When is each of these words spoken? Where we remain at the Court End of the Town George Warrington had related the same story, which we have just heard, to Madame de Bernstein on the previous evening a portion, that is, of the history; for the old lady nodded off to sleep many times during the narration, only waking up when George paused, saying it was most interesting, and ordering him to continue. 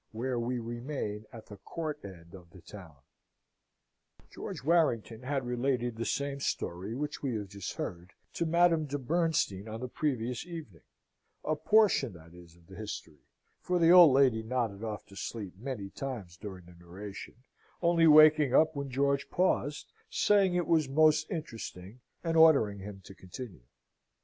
Where 0.13 0.39
we 0.39 0.57
remain 0.57 1.27
at 1.31 1.45
the 1.45 1.57
Court 1.57 2.03
End 2.03 2.33
of 2.33 2.49
the 2.49 2.61
Town 2.63 2.95
George 4.31 4.63
Warrington 4.63 5.21
had 5.21 5.45
related 5.45 5.95
the 5.95 6.05
same 6.05 6.39
story, 6.39 6.95
which 6.95 7.21
we 7.21 7.35
have 7.35 7.49
just 7.49 7.73
heard, 7.75 8.13
to 8.33 8.47
Madame 8.47 8.87
de 8.87 8.97
Bernstein 8.97 9.67
on 9.67 9.79
the 9.79 9.87
previous 9.87 10.43
evening 10.43 10.81
a 11.43 11.55
portion, 11.55 12.13
that 12.13 12.33
is, 12.33 12.55
of 12.55 12.65
the 12.65 12.73
history; 12.75 13.19
for 13.59 13.77
the 13.77 13.91
old 13.91 14.11
lady 14.13 14.41
nodded 14.41 14.83
off 14.83 15.05
to 15.05 15.15
sleep 15.15 15.53
many 15.55 15.91
times 15.91 16.35
during 16.35 16.65
the 16.65 16.73
narration, 16.83 17.35
only 17.83 18.07
waking 18.07 18.55
up 18.55 18.75
when 18.75 18.89
George 18.89 19.29
paused, 19.29 19.93
saying 20.09 20.55
it 20.55 20.65
was 20.65 20.89
most 20.89 21.29
interesting, 21.29 21.99
and 22.23 22.35
ordering 22.37 22.79
him 22.79 23.01
to 23.03 23.13
continue. 23.13 23.67